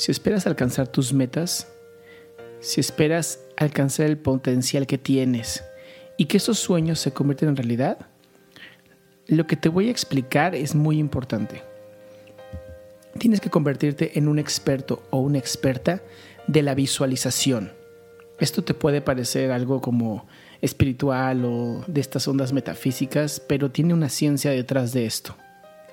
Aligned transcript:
Si 0.00 0.10
esperas 0.10 0.46
alcanzar 0.46 0.88
tus 0.88 1.12
metas, 1.12 1.68
si 2.60 2.80
esperas 2.80 3.38
alcanzar 3.58 4.06
el 4.06 4.16
potencial 4.16 4.86
que 4.86 4.96
tienes 4.96 5.62
y 6.16 6.24
que 6.24 6.38
esos 6.38 6.58
sueños 6.58 7.00
se 7.00 7.12
convierten 7.12 7.50
en 7.50 7.56
realidad, 7.56 7.98
lo 9.26 9.46
que 9.46 9.56
te 9.56 9.68
voy 9.68 9.88
a 9.88 9.90
explicar 9.90 10.54
es 10.54 10.74
muy 10.74 10.98
importante. 10.98 11.62
Tienes 13.18 13.42
que 13.42 13.50
convertirte 13.50 14.18
en 14.18 14.28
un 14.28 14.38
experto 14.38 15.02
o 15.10 15.18
una 15.18 15.36
experta 15.36 16.00
de 16.46 16.62
la 16.62 16.74
visualización. 16.74 17.70
Esto 18.38 18.64
te 18.64 18.72
puede 18.72 19.02
parecer 19.02 19.52
algo 19.52 19.82
como 19.82 20.26
espiritual 20.62 21.44
o 21.44 21.84
de 21.86 22.00
estas 22.00 22.26
ondas 22.26 22.54
metafísicas, 22.54 23.38
pero 23.38 23.70
tiene 23.70 23.92
una 23.92 24.08
ciencia 24.08 24.50
detrás 24.50 24.94
de 24.94 25.04
esto. 25.04 25.36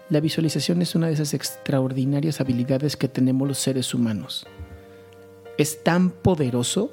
La 0.09 0.21
visualización 0.21 0.81
es 0.81 0.95
una 0.95 1.07
de 1.07 1.13
esas 1.13 1.33
extraordinarias 1.33 2.39
habilidades 2.39 2.95
que 2.95 3.09
tenemos 3.09 3.45
los 3.45 3.57
seres 3.57 3.93
humanos. 3.93 4.47
Es 5.57 5.83
tan 5.83 6.11
poderoso 6.11 6.91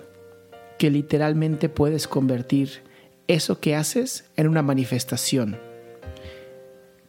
que 0.78 0.90
literalmente 0.90 1.68
puedes 1.68 2.08
convertir 2.08 2.82
eso 3.28 3.60
que 3.60 3.76
haces 3.76 4.24
en 4.36 4.48
una 4.48 4.62
manifestación. 4.62 5.58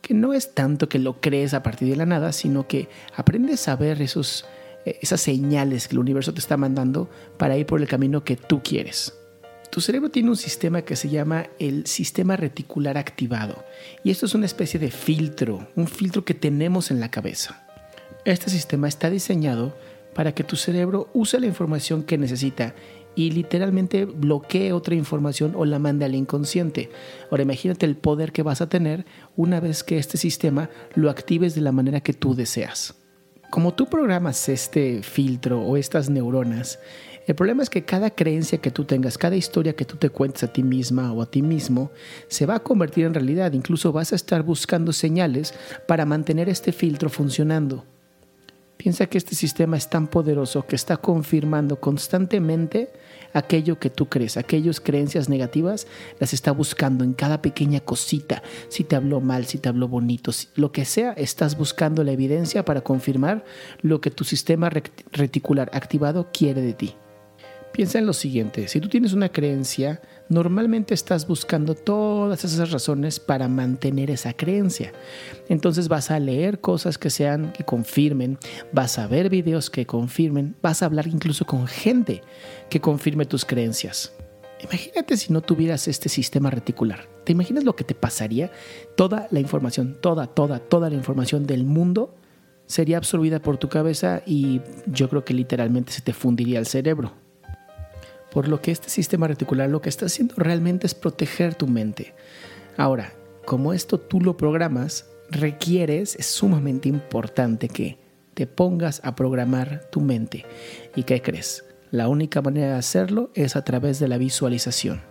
Que 0.01 0.13
no 0.13 0.33
es 0.33 0.53
tanto 0.53 0.89
que 0.89 0.99
lo 0.99 1.19
crees 1.21 1.55
a 1.55 1.63
partir 1.63 1.89
de 1.89 1.95
la 1.95 2.05
nada, 2.05 2.33
sino 2.33 2.67
que 2.67 2.87
aprendes 3.15 3.67
a 3.67 3.75
ver 3.75 3.99
esos, 4.03 4.45
eh, 4.85 4.99
esas 5.01 5.21
señales 5.21 5.87
que 5.87 5.95
el 5.95 5.99
universo 5.99 6.35
te 6.35 6.39
está 6.39 6.55
mandando 6.55 7.09
para 7.37 7.57
ir 7.57 7.65
por 7.65 7.81
el 7.81 7.87
camino 7.87 8.23
que 8.23 8.35
tú 8.35 8.61
quieres. 8.61 9.13
Tu 9.75 9.81
cerebro 9.81 10.09
tiene 10.09 10.29
un 10.29 10.37
sistema 10.37 10.83
que 10.83 10.95
se 10.95 11.09
llama 11.09 11.47
el 11.59 11.85
sistema 11.85 12.37
reticular 12.37 12.97
activado 12.97 13.65
y 14.05 14.11
esto 14.11 14.25
es 14.25 14.33
una 14.33 14.45
especie 14.45 14.79
de 14.79 14.89
filtro, 14.89 15.67
un 15.75 15.89
filtro 15.89 16.23
que 16.23 16.33
tenemos 16.33 16.91
en 16.91 17.01
la 17.01 17.11
cabeza. 17.11 17.67
Este 18.23 18.49
sistema 18.49 18.87
está 18.87 19.09
diseñado 19.09 19.77
para 20.13 20.33
que 20.33 20.45
tu 20.45 20.55
cerebro 20.55 21.09
use 21.13 21.41
la 21.41 21.47
información 21.47 22.03
que 22.03 22.17
necesita 22.17 22.73
y 23.15 23.31
literalmente 23.31 24.05
bloquee 24.05 24.71
otra 24.71 24.95
información 24.95 25.51
o 25.57 25.65
la 25.65 25.77
mande 25.77 26.05
al 26.05 26.15
inconsciente. 26.15 26.89
Ahora 27.29 27.43
imagínate 27.43 27.85
el 27.85 27.97
poder 27.97 28.31
que 28.31 28.43
vas 28.43 28.61
a 28.61 28.69
tener 28.69 29.05
una 29.35 29.59
vez 29.59 29.83
que 29.83 29.97
este 29.97 30.17
sistema 30.17 30.69
lo 30.93 31.09
actives 31.09 31.53
de 31.53 31.59
la 31.59 31.73
manera 31.73 31.99
que 31.99 32.13
tú 32.13 32.33
deseas. 32.33 32.95
Como 33.51 33.73
tú 33.73 33.87
programas 33.87 34.47
este 34.47 35.03
filtro 35.03 35.61
o 35.61 35.75
estas 35.75 36.09
neuronas, 36.09 36.79
el 37.27 37.35
problema 37.35 37.63
es 37.63 37.69
que 37.69 37.83
cada 37.83 38.11
creencia 38.11 38.59
que 38.59 38.71
tú 38.71 38.85
tengas, 38.85 39.17
cada 39.17 39.35
historia 39.35 39.75
que 39.75 39.85
tú 39.85 39.97
te 39.97 40.09
cuentes 40.09 40.43
a 40.43 40.53
ti 40.53 40.61
misma 40.61 41.11
o 41.11 41.21
a 41.21 41.25
ti 41.25 41.41
mismo, 41.41 41.91
se 42.27 42.45
va 42.45 42.55
a 42.55 42.63
convertir 42.63 43.05
en 43.05 43.15
realidad. 43.15 43.53
Incluso 43.53 43.91
vas 43.91 44.13
a 44.13 44.15
estar 44.15 44.43
buscando 44.43 44.93
señales 44.93 45.53
para 45.87 46.05
mantener 46.05 46.49
este 46.49 46.71
filtro 46.71 47.09
funcionando. 47.09 47.83
Piensa 48.77 49.07
que 49.07 49.17
este 49.17 49.33
sistema 49.33 49.77
es 49.77 49.89
tan 49.89 50.07
poderoso 50.07 50.67
que 50.67 50.75
está 50.75 50.97
confirmando 50.97 51.79
constantemente 51.79 52.91
aquello 53.33 53.79
que 53.79 53.89
tú 53.89 54.07
crees, 54.07 54.37
aquellas 54.37 54.79
creencias 54.79 55.27
negativas, 55.27 55.87
las 56.19 56.33
está 56.33 56.51
buscando 56.51 57.03
en 57.03 57.13
cada 57.13 57.41
pequeña 57.41 57.79
cosita. 57.79 58.43
Si 58.69 58.83
te 58.83 58.95
habló 58.95 59.21
mal, 59.21 59.45
si 59.45 59.57
te 59.57 59.69
habló 59.69 59.87
bonito, 59.87 60.31
lo 60.55 60.71
que 60.71 60.85
sea, 60.85 61.13
estás 61.13 61.57
buscando 61.57 62.03
la 62.03 62.11
evidencia 62.11 62.63
para 62.63 62.81
confirmar 62.81 63.43
lo 63.81 64.01
que 64.01 64.11
tu 64.11 64.23
sistema 64.23 64.69
reticular 64.69 65.71
activado 65.73 66.29
quiere 66.31 66.61
de 66.61 66.73
ti. 66.73 66.95
Piensa 67.75 67.99
en 67.99 68.05
lo 68.05 68.13
siguiente, 68.13 68.69
si 68.69 68.79
tú 68.79 68.87
tienes 68.87 69.11
una 69.11 69.27
creencia, 69.27 69.99
normalmente 70.29 70.93
estás 70.93 71.27
buscando 71.27 71.75
todas 71.75 72.45
esas 72.45 72.71
razones 72.71 73.19
para 73.19 73.49
mantener 73.49 74.09
esa 74.11 74.31
creencia. 74.31 74.93
Entonces 75.49 75.89
vas 75.89 76.09
a 76.09 76.17
leer 76.21 76.61
cosas 76.61 76.97
que 76.97 77.09
sean 77.09 77.51
que 77.51 77.65
confirmen, 77.65 78.37
vas 78.71 78.97
a 78.97 79.07
ver 79.07 79.29
videos 79.29 79.69
que 79.69 79.85
confirmen, 79.85 80.55
vas 80.61 80.81
a 80.81 80.85
hablar 80.85 81.07
incluso 81.07 81.45
con 81.45 81.67
gente 81.67 82.21
que 82.69 82.79
confirme 82.79 83.25
tus 83.25 83.43
creencias. 83.43 84.13
Imagínate 84.63 85.17
si 85.17 85.33
no 85.33 85.41
tuvieras 85.41 85.89
este 85.89 86.07
sistema 86.07 86.49
reticular. 86.49 87.09
¿Te 87.25 87.33
imaginas 87.33 87.65
lo 87.65 87.75
que 87.75 87.83
te 87.83 87.93
pasaría? 87.93 88.53
Toda 88.95 89.27
la 89.31 89.41
información, 89.41 89.97
toda, 89.99 90.27
toda, 90.27 90.59
toda 90.59 90.89
la 90.89 90.95
información 90.95 91.45
del 91.45 91.65
mundo 91.65 92.15
sería 92.67 92.95
absorbida 92.95 93.41
por 93.41 93.57
tu 93.57 93.67
cabeza 93.67 94.21
y 94.25 94.61
yo 94.87 95.09
creo 95.09 95.25
que 95.25 95.33
literalmente 95.33 95.91
se 95.91 96.01
te 96.01 96.13
fundiría 96.13 96.57
el 96.57 96.67
cerebro. 96.67 97.24
Por 98.35 98.49
lo 98.49 98.61
que 98.61 98.71
este 98.71 98.89
sistema 98.89 99.29
reticular 99.29 99.69
lo 99.69 99.81
que 99.81 99.87
está 99.87 100.07
haciendo 100.07 100.35
realmente 100.35 100.85
es 100.85 100.93
proteger 100.93 101.55
tu 101.55 101.67
mente. 101.67 102.13
Ahora, 102.75 103.13
como 103.45 103.71
esto 103.71 103.97
tú 103.97 104.19
lo 104.19 104.35
programas, 104.35 105.05
requieres, 105.31 106.17
es 106.17 106.25
sumamente 106.25 106.89
importante 106.89 107.69
que 107.69 107.97
te 108.33 108.45
pongas 108.45 108.99
a 109.05 109.15
programar 109.15 109.89
tu 109.89 110.01
mente. 110.01 110.45
¿Y 110.97 111.03
qué 111.03 111.21
crees? 111.21 111.63
La 111.91 112.09
única 112.09 112.41
manera 112.41 112.73
de 112.73 112.77
hacerlo 112.77 113.31
es 113.35 113.55
a 113.55 113.63
través 113.63 113.99
de 113.99 114.09
la 114.09 114.17
visualización. 114.17 115.01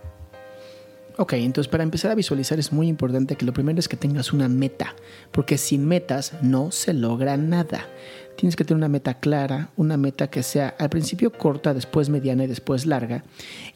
Ok, 1.17 1.33
entonces 1.33 1.71
para 1.71 1.81
empezar 1.81 2.11
a 2.11 2.15
visualizar 2.15 2.59
es 2.59 2.71
muy 2.71 2.87
importante 2.87 3.37
que 3.37 3.45
lo 3.45 3.53
primero 3.53 3.79
es 3.79 3.87
que 3.87 3.97
tengas 3.97 4.33
una 4.33 4.49
meta, 4.49 4.93
porque 5.31 5.57
sin 5.57 5.87
metas 5.87 6.33
no 6.43 6.69
se 6.69 6.93
logra 6.93 7.37
nada. 7.37 7.87
Tienes 8.35 8.55
que 8.55 8.65
tener 8.65 8.77
una 8.77 8.89
meta 8.89 9.15
clara, 9.15 9.69
una 9.77 9.97
meta 9.97 10.29
que 10.29 10.43
sea 10.43 10.75
al 10.77 10.89
principio 10.89 11.31
corta, 11.31 11.73
después 11.73 12.09
mediana 12.09 12.43
y 12.43 12.47
después 12.47 12.85
larga. 12.85 13.23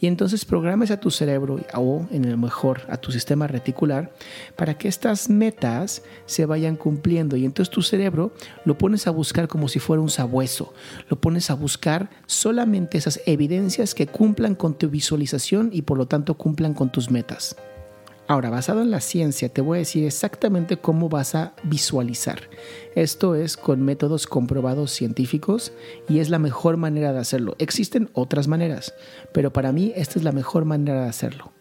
Y 0.01 0.07
entonces 0.07 0.45
programes 0.45 0.91
a 0.91 0.99
tu 0.99 1.11
cerebro 1.11 1.59
o 1.73 2.05
en 2.11 2.25
el 2.25 2.37
mejor 2.37 2.81
a 2.89 2.97
tu 2.97 3.11
sistema 3.11 3.47
reticular 3.47 4.11
para 4.55 4.77
que 4.77 4.87
estas 4.87 5.29
metas 5.29 6.03
se 6.25 6.45
vayan 6.45 6.75
cumpliendo. 6.75 7.37
Y 7.37 7.45
entonces 7.45 7.73
tu 7.73 7.81
cerebro 7.81 8.33
lo 8.65 8.77
pones 8.77 9.07
a 9.07 9.11
buscar 9.11 9.47
como 9.47 9.67
si 9.67 9.79
fuera 9.79 10.01
un 10.01 10.09
sabueso. 10.09 10.73
Lo 11.09 11.19
pones 11.19 11.49
a 11.49 11.53
buscar 11.53 12.09
solamente 12.25 12.97
esas 12.97 13.21
evidencias 13.25 13.95
que 13.95 14.07
cumplan 14.07 14.55
con 14.55 14.77
tu 14.77 14.89
visualización 14.89 15.69
y 15.71 15.83
por 15.83 15.97
lo 15.97 16.07
tanto 16.07 16.35
cumplan 16.35 16.73
con 16.73 16.91
tus 16.91 17.09
metas. 17.09 17.55
Ahora, 18.29 18.51
basado 18.51 18.83
en 18.83 18.91
la 18.91 19.01
ciencia, 19.01 19.49
te 19.49 19.59
voy 19.59 19.77
a 19.77 19.79
decir 19.79 20.05
exactamente 20.05 20.77
cómo 20.77 21.09
vas 21.09 21.33
a 21.33 21.55
visualizar. 21.63 22.41
Esto 22.93 23.33
es 23.33 23.57
con 23.57 23.81
métodos 23.81 24.27
comprobados 24.27 24.91
científicos 24.91 25.73
y 26.07 26.19
es 26.19 26.29
la 26.29 26.37
mejor 26.37 26.77
manera 26.77 27.11
de 27.11 27.17
hacerlo. 27.17 27.55
Existen 27.57 28.11
otras 28.13 28.47
maneras, 28.47 28.93
pero 29.33 29.51
para 29.51 29.71
mí 29.71 29.93
esta 29.95 30.19
es 30.19 30.23
la 30.23 30.31
mejor 30.31 30.65
manera 30.65 31.01
de 31.01 31.09
hacerlo. 31.09 31.51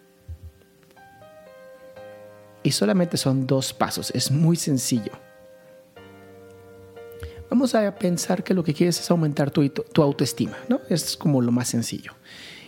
Y 2.62 2.72
solamente 2.72 3.16
son 3.16 3.46
dos 3.46 3.72
pasos, 3.72 4.10
es 4.14 4.30
muy 4.30 4.56
sencillo. 4.56 5.12
Vamos 7.48 7.74
a 7.74 7.94
pensar 7.94 8.44
que 8.44 8.52
lo 8.52 8.62
que 8.62 8.74
quieres 8.74 9.00
es 9.00 9.10
aumentar 9.10 9.50
tu, 9.50 9.62
autoestima, 10.02 10.58
¿no? 10.68 10.82
Es 10.90 11.16
como 11.16 11.40
lo 11.40 11.50
más 11.50 11.68
sencillo. 11.68 12.12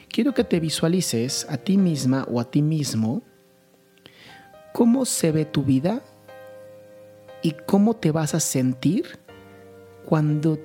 Quiero 0.09 0.33
que 0.33 0.43
te 0.43 0.59
visualices 0.59 1.47
a 1.51 1.59
ti 1.59 1.77
misma 1.77 2.27
o 2.31 2.41
a 2.41 2.51
ti 2.51 2.63
mismo 2.63 3.25
cómo 4.73 5.05
se 5.05 5.33
ve 5.33 5.45
tu 5.45 5.63
vida 5.63 6.03
y 7.43 7.53
cómo 7.67 7.97
te 7.97 8.11
vas 8.11 8.35
a 8.35 8.41
sentir 8.41 9.19
cuando 10.05 10.59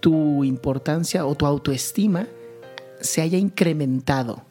tu 0.00 0.44
importancia 0.44 1.26
o 1.26 1.34
tu 1.34 1.46
autoestima 1.46 2.26
se 3.00 3.22
haya 3.22 3.38
incrementado. 3.38 4.44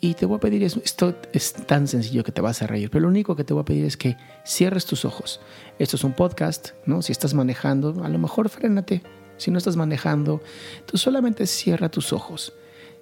Y 0.00 0.14
te 0.14 0.26
voy 0.26 0.36
a 0.36 0.40
pedir, 0.40 0.62
esto 0.62 1.14
es 1.32 1.54
tan 1.54 1.88
sencillo 1.88 2.22
que 2.22 2.32
te 2.32 2.42
vas 2.42 2.60
a 2.60 2.66
reír, 2.66 2.90
pero 2.90 3.02
lo 3.02 3.08
único 3.08 3.34
que 3.34 3.44
te 3.44 3.54
voy 3.54 3.62
a 3.62 3.64
pedir 3.64 3.86
es 3.86 3.96
que 3.96 4.16
cierres 4.44 4.84
tus 4.84 5.04
ojos. 5.04 5.40
Esto 5.78 5.96
es 5.96 6.04
un 6.04 6.12
podcast, 6.12 6.70
¿no? 6.84 7.00
Si 7.00 7.12
estás 7.12 7.32
manejando, 7.32 8.04
a 8.04 8.08
lo 8.08 8.18
mejor 8.18 8.48
frénate. 8.50 9.02
Si 9.38 9.50
no 9.50 9.58
estás 9.58 9.76
manejando, 9.76 10.42
tú 10.84 10.98
solamente 10.98 11.46
cierra 11.46 11.90
tus 11.90 12.12
ojos. 12.12 12.52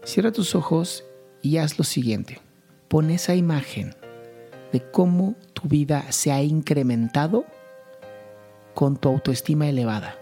Cierra 0.05 0.33
tus 0.33 0.55
ojos 0.55 1.05
y 1.43 1.57
haz 1.57 1.79
lo 1.79 1.85
siguiente. 1.85 2.41
Pon 2.89 3.11
esa 3.11 3.35
imagen 3.35 3.95
de 4.75 4.81
cómo 4.91 5.37
tu 5.53 5.69
vida 5.69 6.11
se 6.11 6.33
ha 6.33 6.43
incrementado 6.43 7.45
con 8.75 8.97
tu 8.97 9.09
autoestima 9.09 9.69
elevada. 9.69 10.19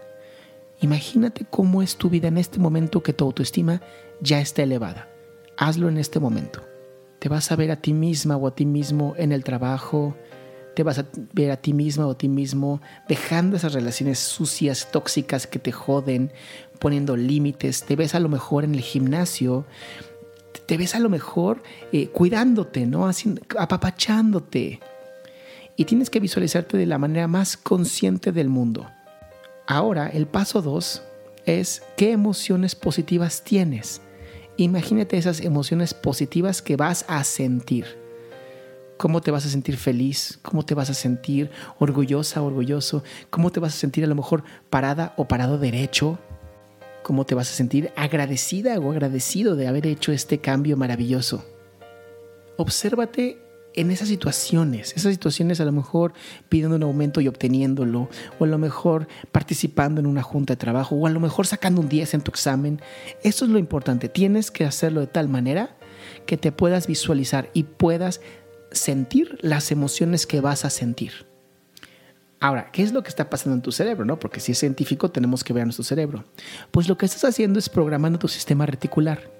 Imagínate 0.79 1.43
cómo 1.49 1.81
es 1.81 1.95
tu 1.95 2.07
vida 2.07 2.27
en 2.27 2.37
este 2.37 2.59
momento 2.59 3.01
que 3.01 3.13
tu 3.13 3.25
autoestima 3.25 3.81
ya 4.21 4.39
está 4.39 4.61
elevada. 4.61 5.09
Hazlo 5.57 5.89
en 5.89 5.97
este 5.97 6.19
momento. 6.19 6.61
Te 7.17 7.29
vas 7.29 7.51
a 7.51 7.55
ver 7.55 7.71
a 7.71 7.77
ti 7.77 7.93
misma 7.93 8.37
o 8.37 8.45
a 8.45 8.53
ti 8.53 8.67
mismo 8.67 9.15
en 9.17 9.31
el 9.31 9.43
trabajo, 9.43 10.15
te 10.75 10.83
vas 10.83 10.99
a 10.99 11.07
ver 11.33 11.49
a 11.49 11.57
ti 11.57 11.73
misma 11.73 12.05
o 12.05 12.11
a 12.11 12.17
ti 12.19 12.29
mismo 12.29 12.79
dejando 13.09 13.57
esas 13.57 13.73
relaciones 13.73 14.19
sucias, 14.19 14.91
tóxicas 14.91 15.47
que 15.47 15.57
te 15.57 15.71
joden, 15.71 16.31
poniendo 16.77 17.17
límites, 17.17 17.85
te 17.85 17.95
ves 17.95 18.13
a 18.13 18.19
lo 18.19 18.29
mejor 18.29 18.65
en 18.65 18.75
el 18.75 18.81
gimnasio, 18.81 19.65
te 20.65 20.77
ves 20.77 20.95
a 20.95 20.99
lo 20.99 21.09
mejor 21.09 21.63
eh, 21.91 22.07
cuidándote, 22.07 22.85
¿no? 22.85 23.07
Así, 23.07 23.35
apapachándote. 23.57 24.79
Y 25.75 25.85
tienes 25.85 26.09
que 26.09 26.19
visualizarte 26.19 26.77
de 26.77 26.85
la 26.85 26.97
manera 26.97 27.27
más 27.27 27.57
consciente 27.57 28.31
del 28.31 28.49
mundo. 28.49 28.87
Ahora, 29.67 30.07
el 30.07 30.27
paso 30.27 30.61
dos 30.61 31.03
es 31.45 31.83
qué 31.97 32.11
emociones 32.11 32.75
positivas 32.75 33.43
tienes. 33.43 34.01
Imagínate 34.57 35.17
esas 35.17 35.41
emociones 35.41 35.93
positivas 35.93 36.61
que 36.61 36.75
vas 36.75 37.05
a 37.07 37.23
sentir. 37.23 37.97
¿Cómo 38.97 39.21
te 39.21 39.31
vas 39.31 39.45
a 39.45 39.49
sentir 39.49 39.77
feliz? 39.77 40.39
¿Cómo 40.43 40.63
te 40.63 40.75
vas 40.75 40.89
a 40.89 40.93
sentir 40.93 41.49
orgullosa, 41.79 42.41
orgulloso? 42.41 43.03
¿Cómo 43.29 43.51
te 43.51 43.59
vas 43.59 43.73
a 43.73 43.77
sentir 43.77 44.03
a 44.03 44.07
lo 44.07 44.15
mejor 44.15 44.43
parada 44.69 45.13
o 45.17 45.27
parado 45.27 45.57
derecho? 45.57 46.19
¿Cómo 47.03 47.25
te 47.25 47.35
vas 47.35 47.51
a 47.51 47.53
sentir 47.53 47.91
agradecida 47.95 48.79
o 48.79 48.91
agradecido 48.91 49.55
de 49.55 49.67
haber 49.67 49.85
hecho 49.87 50.13
este 50.13 50.39
cambio 50.39 50.77
maravilloso? 50.77 51.43
Obsérvate 52.57 53.39
en 53.75 53.91
esas 53.91 54.07
situaciones, 54.07 54.93
esas 54.95 55.11
situaciones 55.13 55.59
a 55.59 55.65
lo 55.65 55.71
mejor 55.71 56.13
pidiendo 56.47 56.75
un 56.75 56.83
aumento 56.83 57.19
y 57.19 57.27
obteniéndolo, 57.27 58.09
o 58.39 58.43
a 58.43 58.47
lo 58.47 58.57
mejor 58.57 59.07
participando 59.31 59.99
en 59.99 60.07
una 60.07 60.21
junta 60.21 60.53
de 60.53 60.57
trabajo, 60.57 60.95
o 60.95 61.07
a 61.07 61.09
lo 61.09 61.19
mejor 61.19 61.47
sacando 61.47 61.81
un 61.81 61.89
10 61.89 62.13
en 62.13 62.21
tu 62.21 62.31
examen. 62.31 62.81
Eso 63.23 63.45
es 63.45 63.51
lo 63.51 63.57
importante. 63.57 64.09
Tienes 64.09 64.51
que 64.51 64.65
hacerlo 64.65 65.01
de 65.01 65.07
tal 65.07 65.27
manera 65.27 65.75
que 66.25 66.37
te 66.37 66.51
puedas 66.51 66.87
visualizar 66.87 67.49
y 67.53 67.63
puedas 67.63 68.21
sentir 68.71 69.37
las 69.41 69.71
emociones 69.71 70.25
que 70.25 70.41
vas 70.41 70.65
a 70.65 70.69
sentir. 70.69 71.32
Ahora, 72.43 72.67
¿qué 72.73 72.83
es 72.83 72.91
lo 72.91 73.03
que 73.03 73.07
está 73.07 73.29
pasando 73.29 73.55
en 73.55 73.61
tu 73.61 73.71
cerebro? 73.71 74.03
No? 74.03 74.19
Porque 74.19 74.41
si 74.41 74.51
es 74.51 74.57
científico 74.57 75.09
tenemos 75.09 75.45
que 75.45 75.53
ver 75.53 75.61
a 75.61 75.65
nuestro 75.65 75.85
cerebro. 75.85 76.25
Pues 76.71 76.89
lo 76.89 76.97
que 76.97 77.05
estás 77.05 77.23
haciendo 77.23 77.57
es 77.57 77.69
programando 77.69 78.19
tu 78.19 78.27
sistema 78.27 78.65
reticular. 78.65 79.31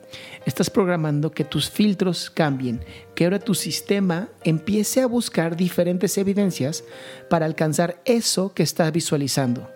Estás 0.46 0.70
programando 0.70 1.30
que 1.30 1.44
tus 1.44 1.70
filtros 1.70 2.30
cambien, 2.30 2.80
que 3.14 3.26
ahora 3.26 3.40
tu 3.40 3.56
sistema 3.56 4.30
empiece 4.46 5.02
a 5.02 5.08
buscar 5.08 5.58
diferentes 5.58 6.18
evidencias 6.18 6.86
para 7.30 7.46
alcanzar 7.46 8.02
eso 8.06 8.54
que 8.54 8.64
estás 8.64 8.90
visualizando. 8.94 9.73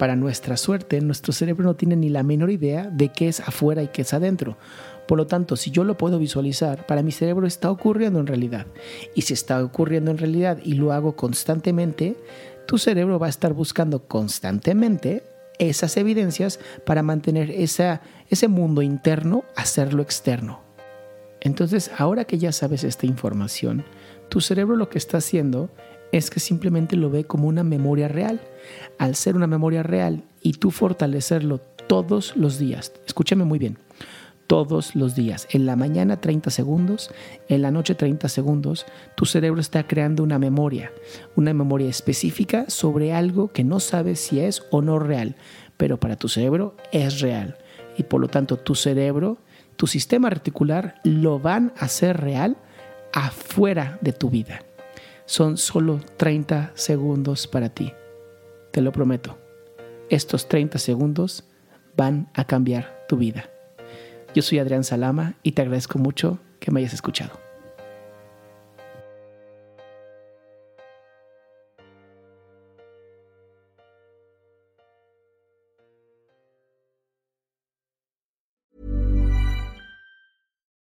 Para 0.00 0.16
nuestra 0.16 0.56
suerte, 0.56 0.98
nuestro 1.02 1.34
cerebro 1.34 1.62
no 1.62 1.76
tiene 1.76 1.94
ni 1.94 2.08
la 2.08 2.22
menor 2.22 2.50
idea 2.50 2.88
de 2.90 3.10
qué 3.10 3.28
es 3.28 3.40
afuera 3.40 3.82
y 3.82 3.88
qué 3.88 4.00
es 4.00 4.14
adentro. 4.14 4.56
Por 5.06 5.18
lo 5.18 5.26
tanto, 5.26 5.56
si 5.56 5.70
yo 5.70 5.84
lo 5.84 5.98
puedo 5.98 6.18
visualizar, 6.18 6.86
para 6.86 7.02
mi 7.02 7.12
cerebro 7.12 7.46
está 7.46 7.70
ocurriendo 7.70 8.18
en 8.18 8.26
realidad. 8.26 8.66
Y 9.14 9.20
si 9.20 9.34
está 9.34 9.62
ocurriendo 9.62 10.10
en 10.10 10.16
realidad 10.16 10.56
y 10.64 10.72
lo 10.72 10.94
hago 10.94 11.16
constantemente, 11.16 12.16
tu 12.66 12.78
cerebro 12.78 13.18
va 13.18 13.26
a 13.26 13.28
estar 13.28 13.52
buscando 13.52 14.08
constantemente 14.08 15.22
esas 15.58 15.98
evidencias 15.98 16.60
para 16.86 17.02
mantener 17.02 17.50
esa, 17.50 18.00
ese 18.30 18.48
mundo 18.48 18.80
interno, 18.80 19.44
hacerlo 19.54 20.00
externo. 20.00 20.62
Entonces, 21.42 21.90
ahora 21.98 22.24
que 22.24 22.38
ya 22.38 22.52
sabes 22.52 22.84
esta 22.84 23.04
información, 23.04 23.84
tu 24.30 24.40
cerebro 24.40 24.76
lo 24.76 24.88
que 24.88 24.96
está 24.96 25.18
haciendo 25.18 25.68
es 26.12 26.30
que 26.30 26.40
simplemente 26.40 26.96
lo 26.96 27.10
ve 27.10 27.24
como 27.24 27.48
una 27.48 27.64
memoria 27.64 28.08
real. 28.08 28.40
Al 28.98 29.14
ser 29.14 29.36
una 29.36 29.46
memoria 29.46 29.82
real 29.82 30.24
y 30.42 30.52
tú 30.54 30.70
fortalecerlo 30.70 31.58
todos 31.88 32.36
los 32.36 32.58
días, 32.58 32.92
escúchame 33.06 33.44
muy 33.44 33.58
bien, 33.58 33.78
todos 34.46 34.96
los 34.96 35.14
días. 35.14 35.46
En 35.50 35.66
la 35.66 35.76
mañana 35.76 36.20
30 36.20 36.50
segundos, 36.50 37.10
en 37.48 37.62
la 37.62 37.70
noche 37.70 37.94
30 37.94 38.28
segundos, 38.28 38.86
tu 39.16 39.24
cerebro 39.24 39.60
está 39.60 39.86
creando 39.86 40.22
una 40.22 40.38
memoria, 40.38 40.92
una 41.36 41.54
memoria 41.54 41.88
específica 41.88 42.68
sobre 42.68 43.12
algo 43.12 43.52
que 43.52 43.64
no 43.64 43.80
sabes 43.80 44.20
si 44.20 44.40
es 44.40 44.62
o 44.70 44.82
no 44.82 44.98
real, 44.98 45.36
pero 45.76 45.98
para 45.98 46.16
tu 46.16 46.28
cerebro 46.28 46.76
es 46.92 47.20
real. 47.20 47.58
Y 47.96 48.02
por 48.02 48.20
lo 48.20 48.28
tanto 48.28 48.56
tu 48.56 48.74
cerebro, 48.74 49.38
tu 49.76 49.86
sistema 49.86 50.30
reticular 50.30 51.00
lo 51.04 51.38
van 51.38 51.72
a 51.76 51.84
hacer 51.84 52.20
real 52.20 52.56
afuera 53.12 53.98
de 54.00 54.12
tu 54.12 54.30
vida. 54.30 54.62
Son 55.30 55.58
solo 55.58 56.00
30 56.16 56.72
segundos 56.74 57.46
para 57.46 57.68
ti. 57.68 57.92
Te 58.72 58.80
lo 58.80 58.90
prometo. 58.90 59.38
Estos 60.08 60.48
30 60.48 60.80
segundos 60.80 61.44
van 61.96 62.28
a 62.34 62.44
cambiar 62.48 63.06
tu 63.08 63.16
vida. 63.16 63.48
Yo 64.34 64.42
soy 64.42 64.58
Adrián 64.58 64.82
Salama 64.82 65.34
y 65.44 65.52
te 65.52 65.62
agradezco 65.62 66.00
mucho 66.00 66.40
que 66.58 66.72
me 66.72 66.80
hayas 66.80 66.94
escuchado. 66.94 67.38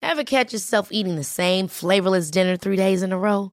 Ever 0.01 0.25
catch 0.25 0.55
yourself 0.55 0.89
eating 0.91 1.17
the 1.17 1.25
same 1.25 1.69
flavorless 1.69 2.31
dinner 2.31 2.57
three 2.57 2.77
days 2.77 3.03
in 3.03 3.13
a 3.13 3.19
row? 3.19 3.53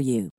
for 0.00 0.04
you. 0.04 0.30